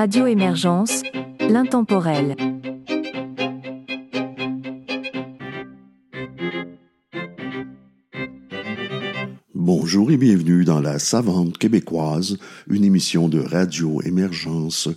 Radio 0.00 0.26
Émergence, 0.26 1.02
l'intemporel. 1.40 2.34
Bonjour 9.54 10.10
et 10.10 10.16
bienvenue 10.16 10.64
dans 10.64 10.80
la 10.80 10.98
Savante 10.98 11.58
québécoise, 11.58 12.38
une 12.70 12.84
émission 12.84 13.28
de 13.28 13.40
Radio 13.40 14.00
Émergence. 14.00 14.88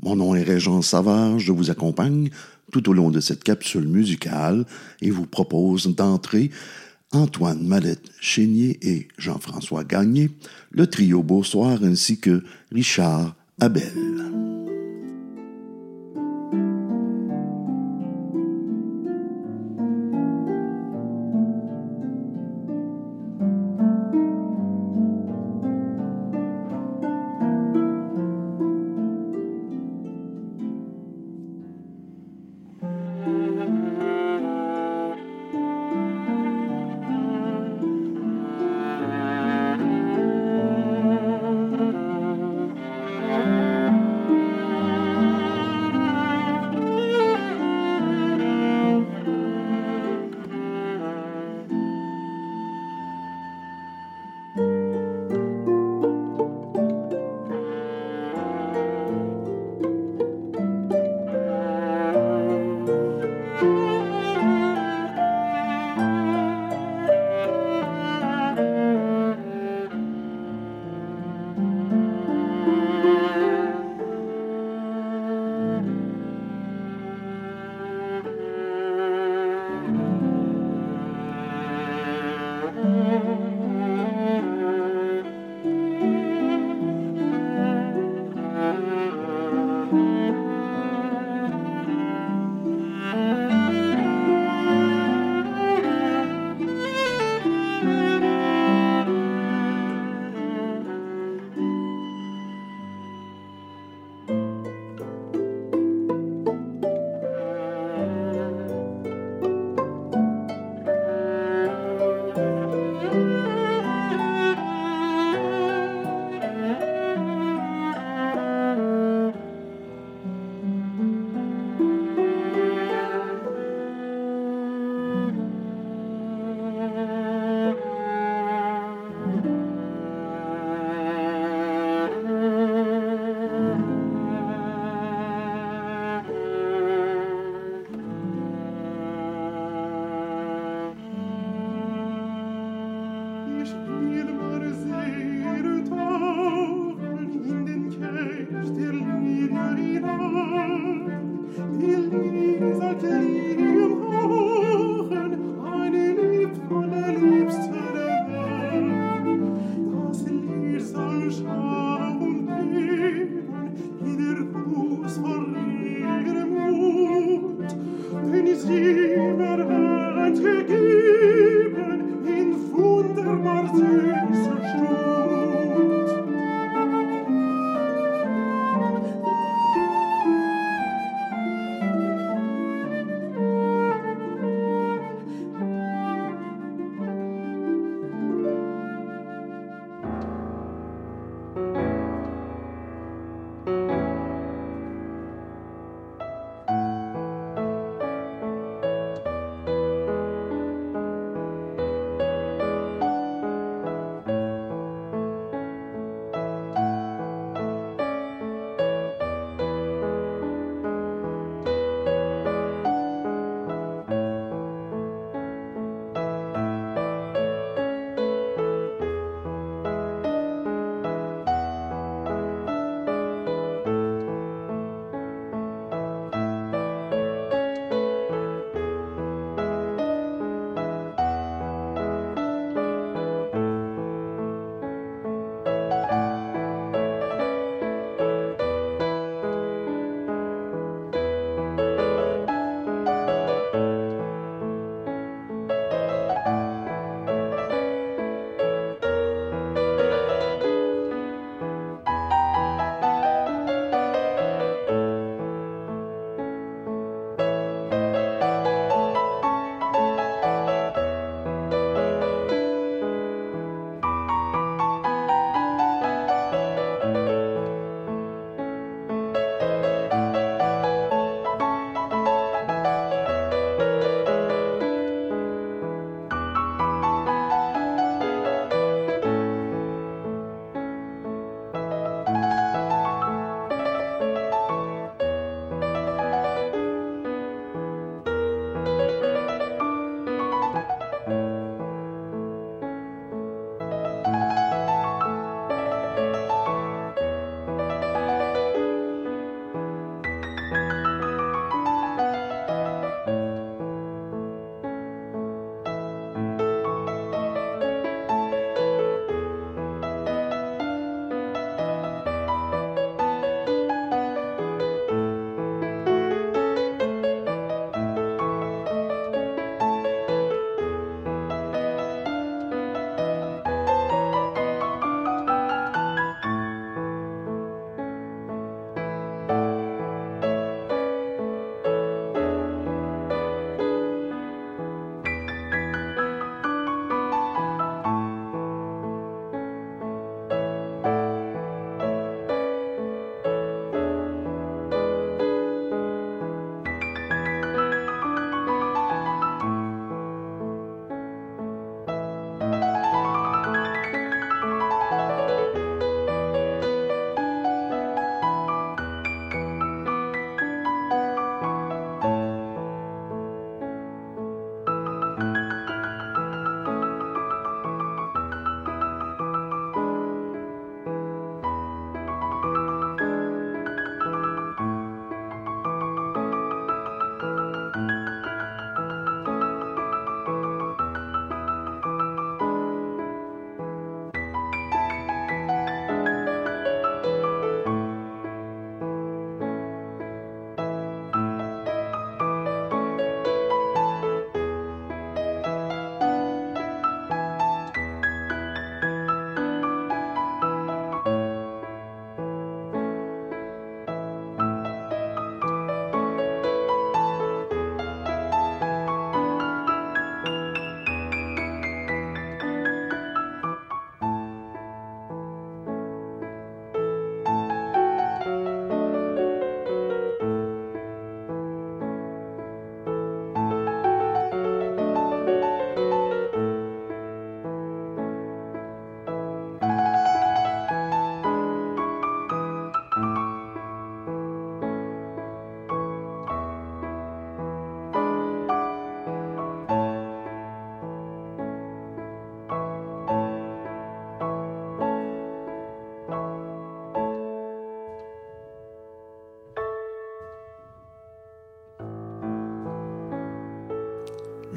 Mon 0.00 0.14
nom 0.14 0.36
est 0.36 0.44
Régent 0.44 0.82
Savard, 0.82 1.40
je 1.40 1.50
vous 1.50 1.72
accompagne 1.72 2.30
tout 2.70 2.88
au 2.88 2.92
long 2.92 3.10
de 3.10 3.18
cette 3.18 3.42
capsule 3.42 3.88
musicale 3.88 4.66
et 5.02 5.10
vous 5.10 5.26
propose 5.26 5.92
d'entrer 5.96 6.52
Antoine 7.10 7.66
Mallette 7.66 8.08
Chénier 8.20 8.78
et 8.82 9.08
Jean-François 9.18 9.82
Gagné, 9.82 10.30
le 10.70 10.86
trio 10.86 11.24
Beausoir 11.24 11.82
ainsi 11.82 12.20
que 12.20 12.44
Richard 12.70 13.34
Abel. 13.60 14.43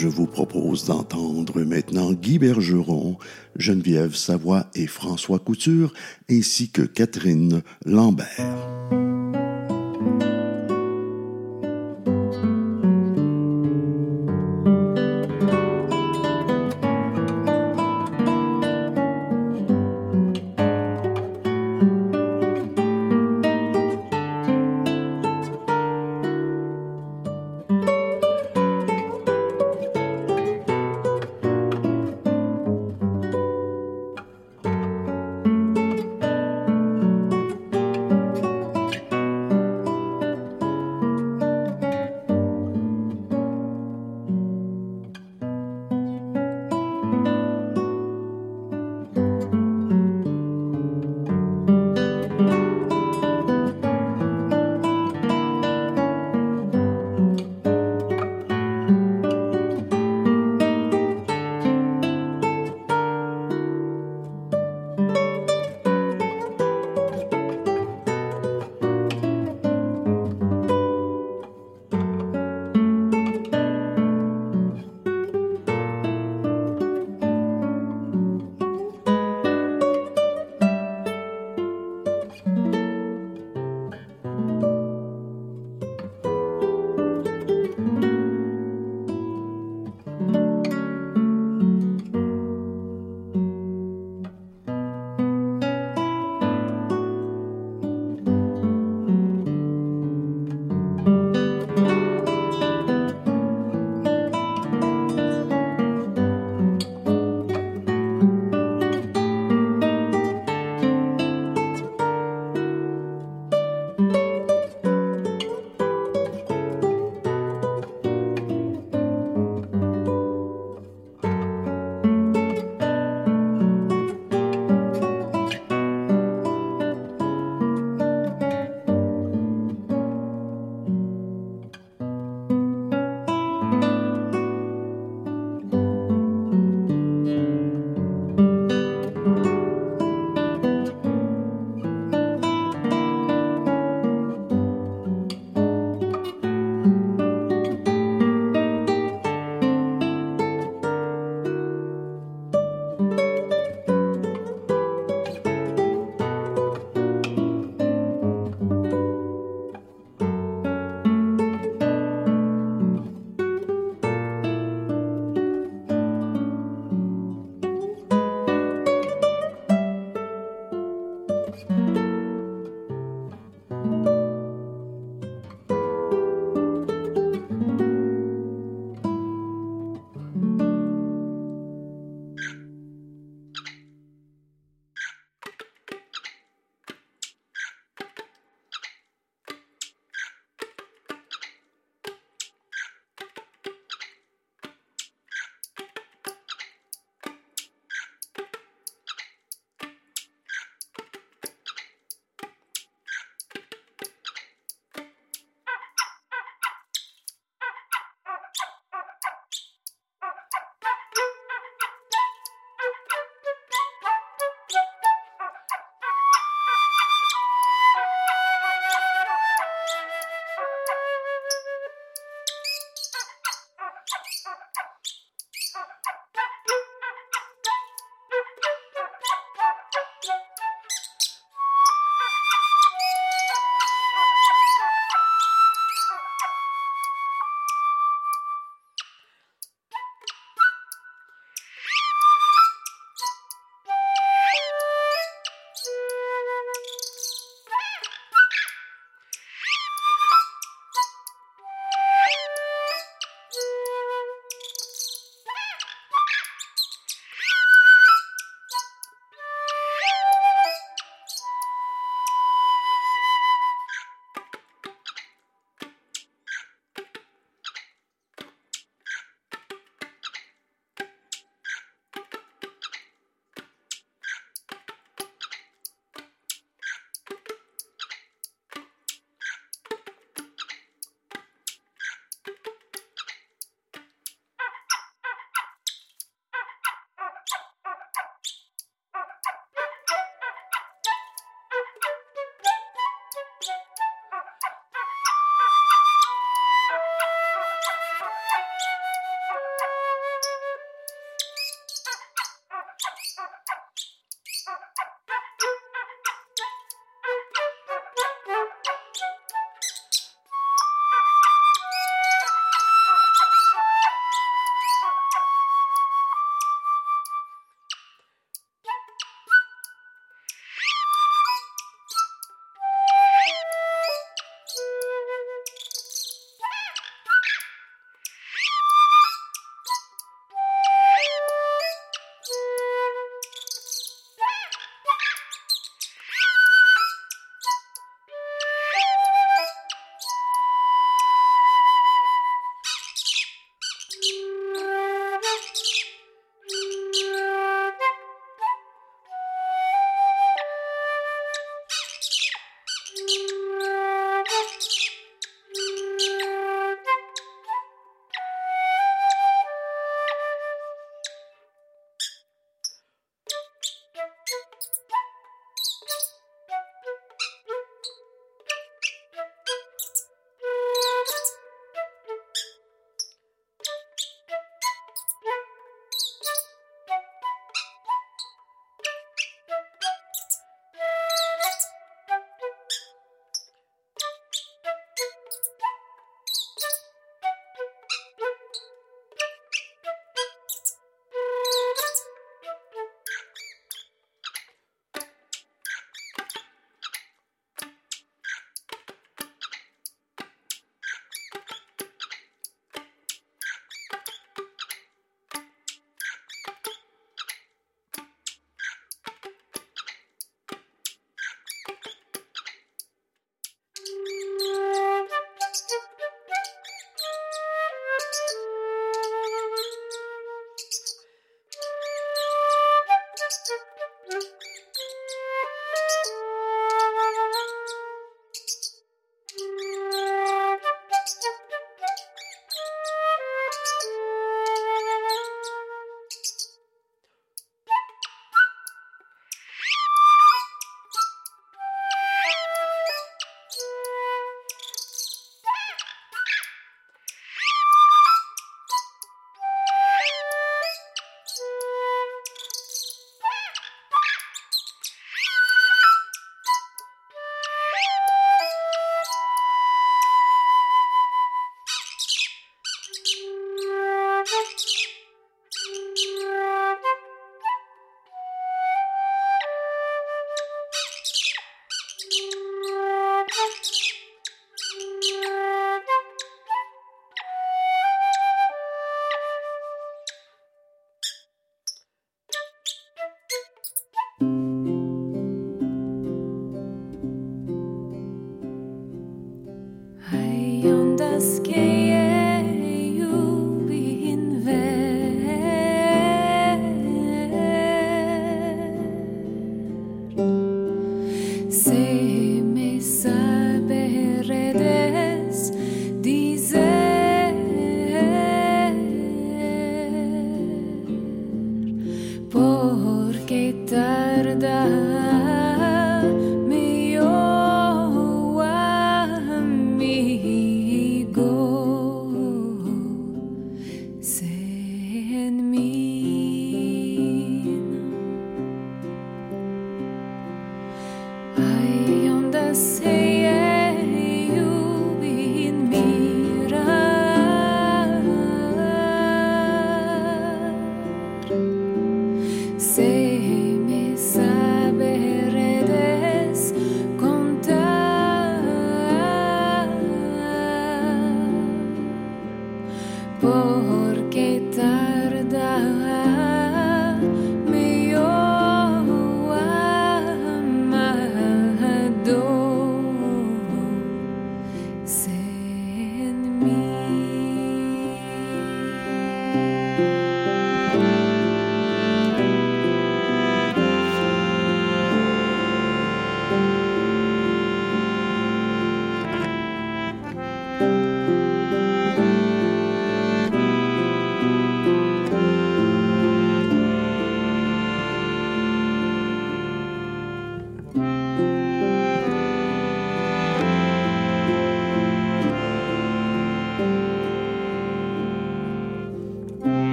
Je 0.00 0.06
vous 0.06 0.26
propose 0.26 0.84
d'entendre 0.84 1.60
maintenant 1.64 2.12
Guy 2.12 2.38
Bergeron, 2.38 3.18
Geneviève 3.56 4.14
Savoie 4.14 4.68
et 4.76 4.86
François 4.86 5.40
Couture, 5.40 5.92
ainsi 6.30 6.70
que 6.70 6.82
Catherine 6.82 7.62
Lambert. 7.84 8.77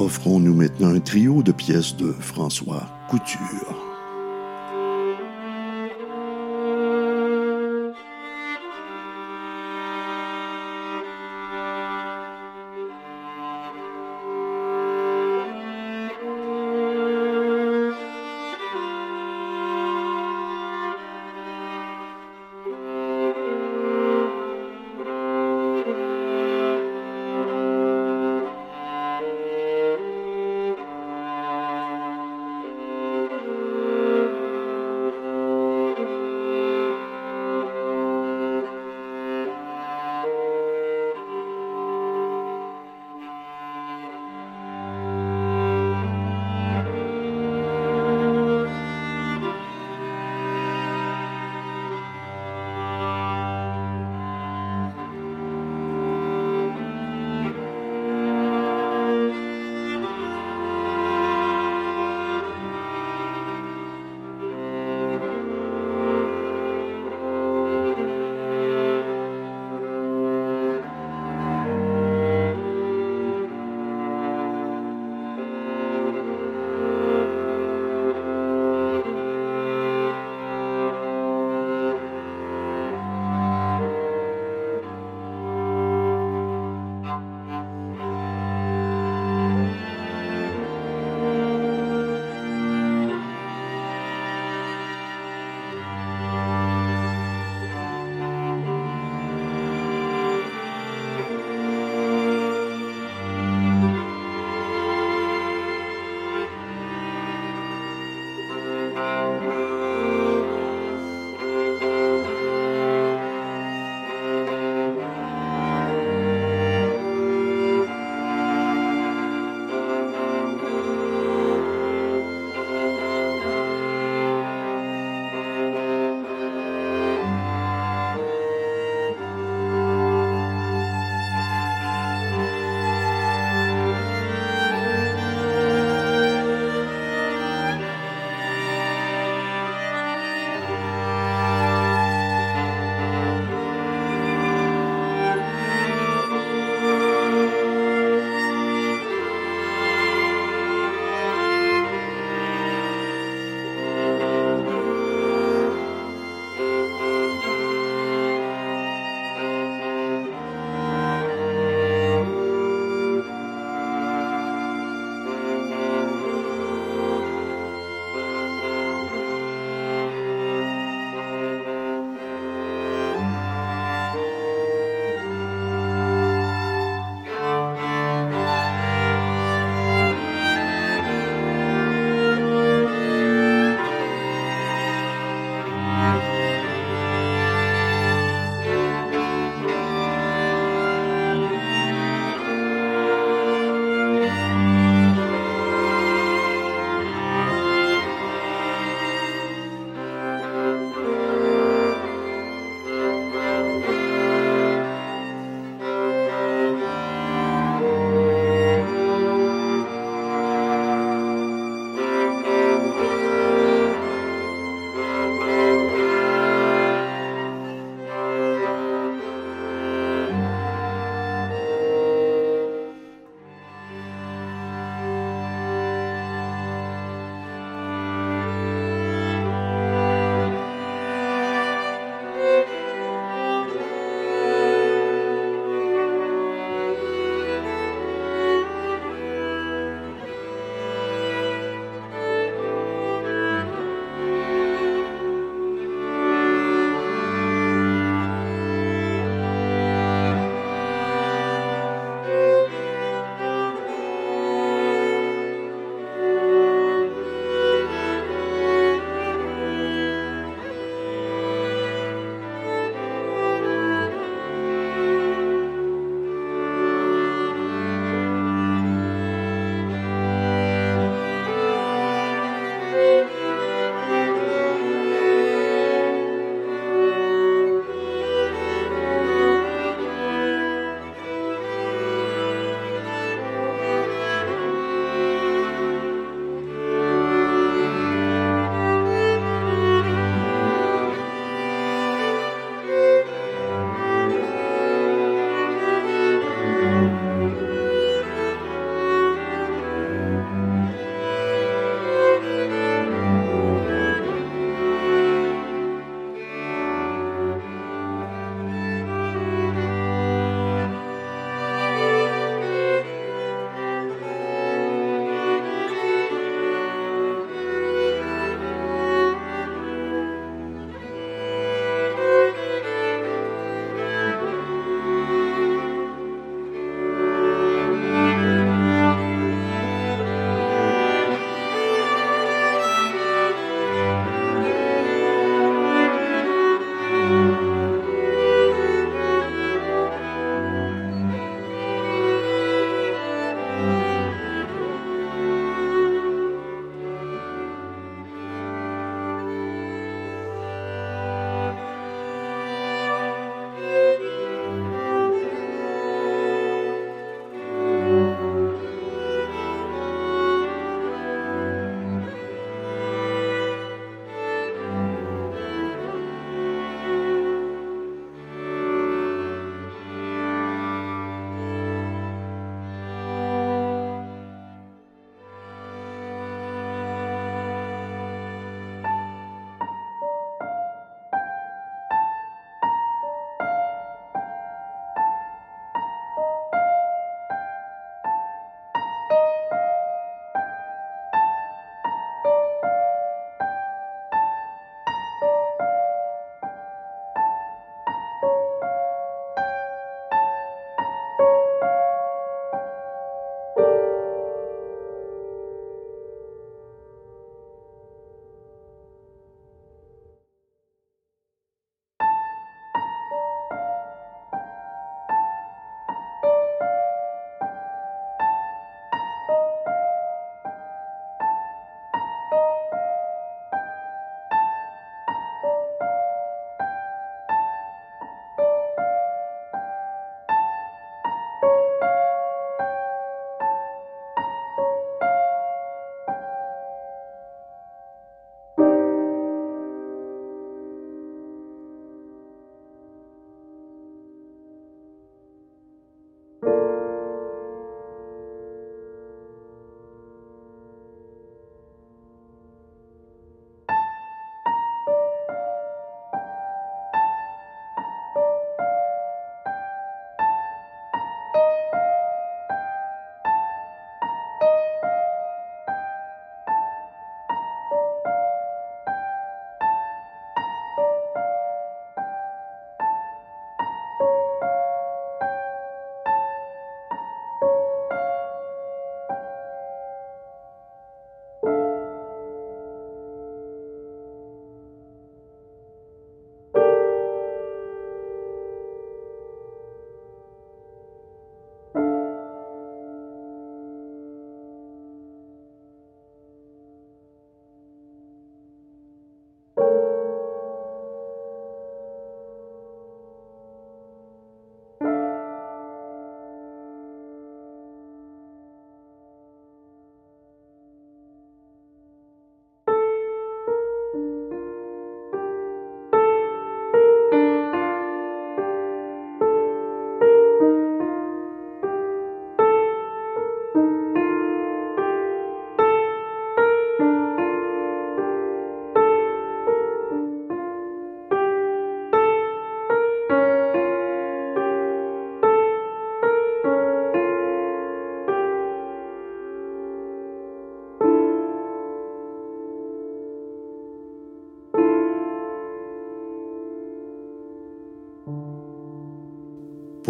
Offrons-nous 0.00 0.54
maintenant 0.54 0.94
un 0.94 1.00
trio 1.00 1.42
de 1.42 1.52
pièces 1.52 1.96
de 1.96 2.12
François 2.12 2.88
Couture. 3.08 3.87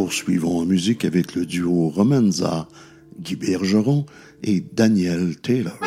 Poursuivons 0.08 0.60
en 0.60 0.64
musique 0.64 1.04
avec 1.04 1.34
le 1.34 1.44
duo 1.44 1.90
Romanza, 1.90 2.66
Guy 3.20 3.36
Bergeron 3.36 4.06
et 4.42 4.64
Daniel 4.72 5.36
Taylor. 5.36 5.78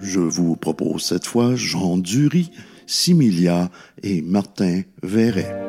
Je 0.00 0.20
vous 0.20 0.56
propose 0.56 1.02
cette 1.02 1.26
fois 1.26 1.54
Jean 1.56 1.98
Dury, 1.98 2.50
Similia 2.86 3.70
et 4.02 4.22
Martin 4.22 4.82
Verret. 5.02 5.59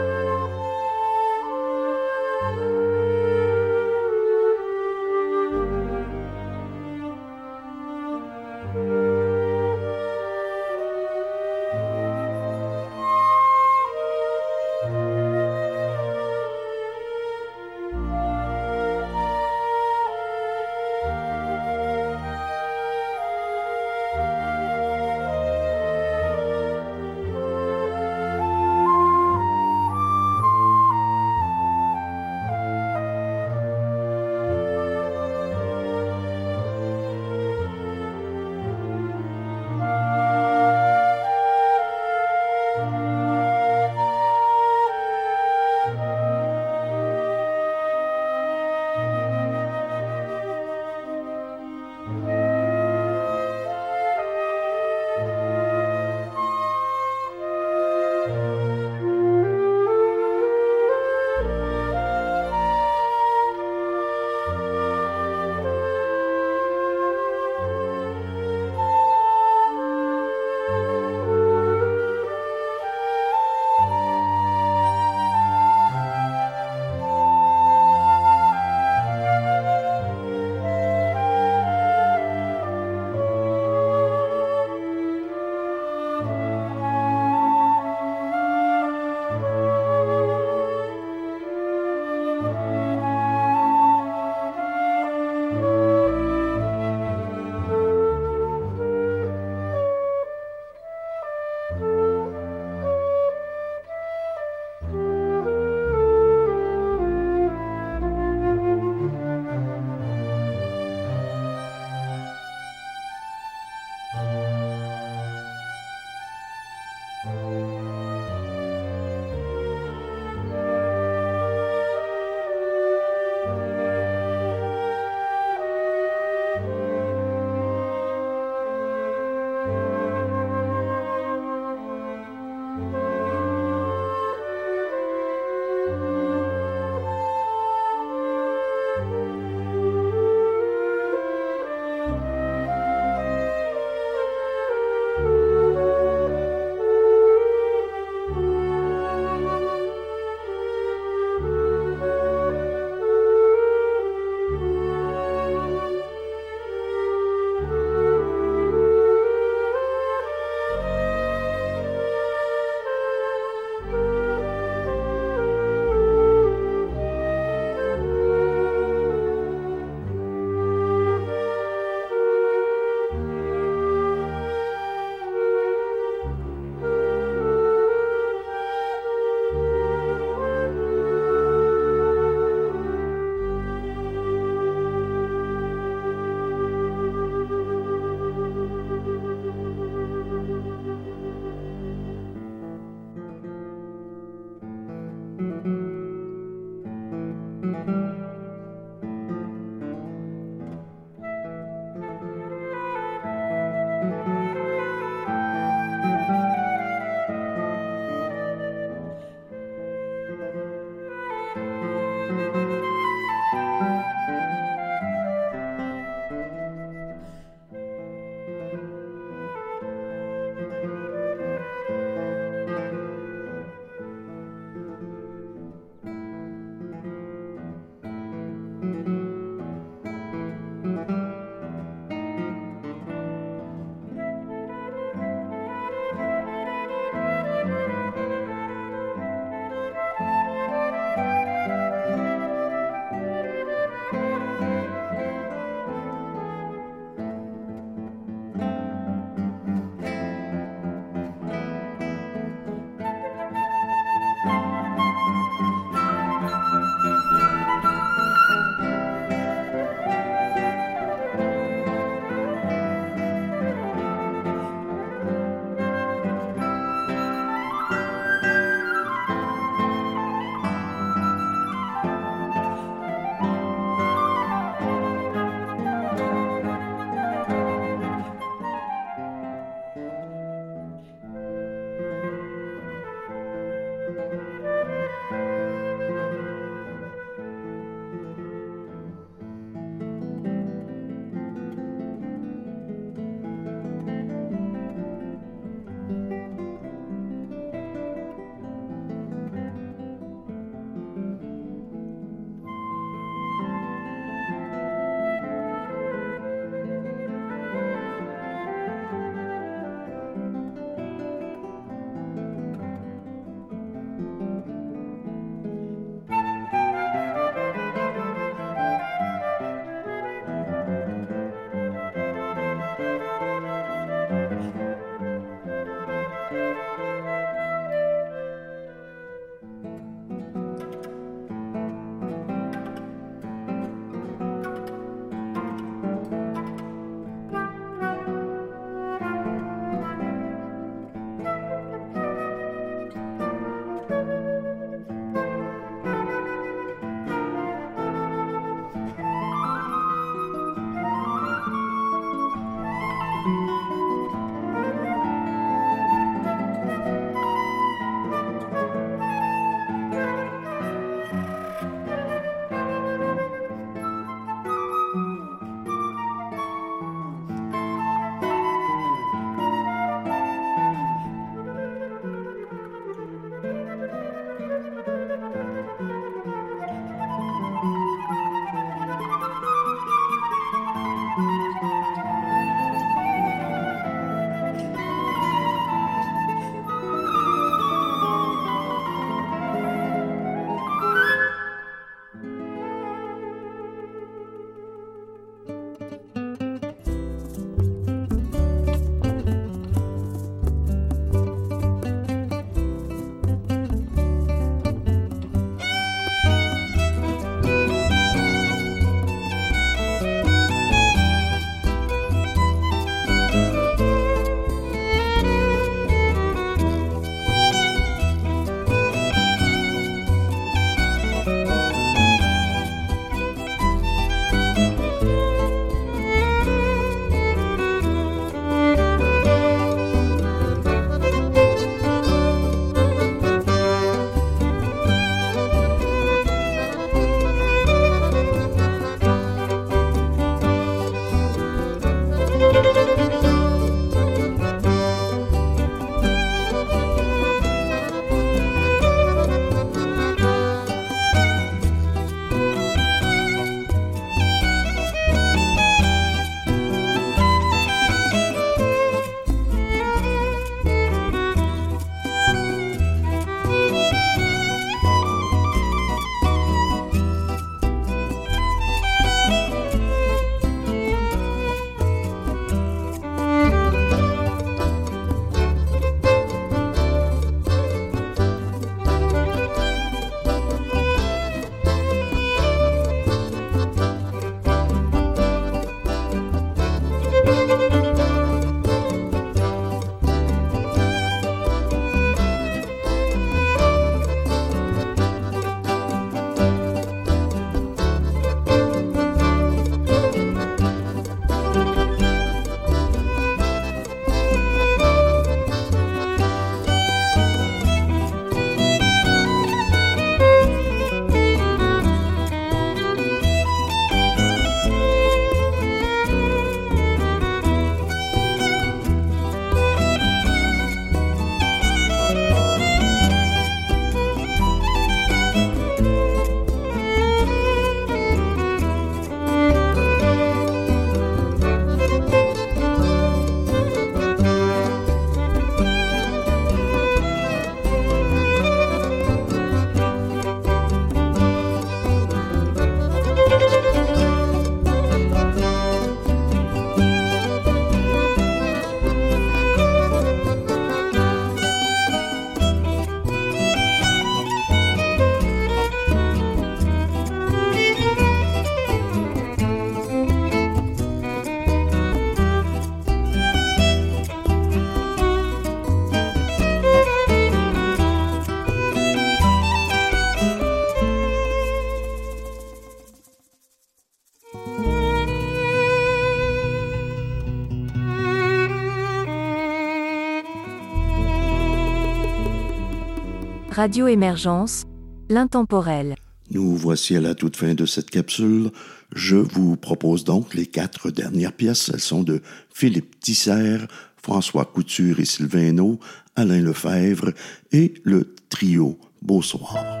Radio 583.81 584.05
Émergence, 584.05 584.83
l'intemporel. 585.27 586.13
Nous 586.51 586.75
voici 586.75 587.17
à 587.17 587.19
la 587.19 587.33
toute 587.33 587.57
fin 587.57 587.73
de 587.73 587.87
cette 587.87 588.11
capsule. 588.11 588.69
Je 589.15 589.37
vous 589.37 589.75
propose 589.75 590.23
donc 590.23 590.53
les 590.53 590.67
quatre 590.67 591.09
dernières 591.09 591.51
pièces. 591.51 591.89
Elles 591.91 591.99
sont 591.99 592.21
de 592.21 592.43
Philippe 592.71 593.19
Tisser, 593.19 593.77
François 594.21 594.65
Couture 594.65 595.19
et 595.19 595.25
Sylvain 595.25 595.69
Hainaut, 595.69 595.99
Alain 596.35 596.61
Lefebvre 596.61 597.31
et 597.71 597.95
le 598.03 598.35
trio 598.49 598.99
Beau 599.23 599.41
Soir. 599.41 600.00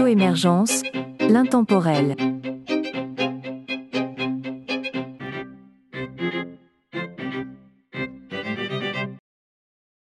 Radio 0.00 0.06
Émergence, 0.14 0.82
l'intemporel. 1.28 2.16